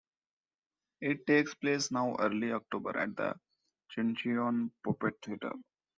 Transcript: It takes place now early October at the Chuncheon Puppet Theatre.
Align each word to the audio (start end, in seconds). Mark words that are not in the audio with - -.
It 1.01 1.27
takes 1.27 1.53
place 1.53 1.91
now 1.91 2.15
early 2.17 2.51
October 2.53 2.97
at 2.97 3.15
the 3.15 3.35
Chuncheon 3.95 4.71
Puppet 4.83 5.21
Theatre. 5.23 5.53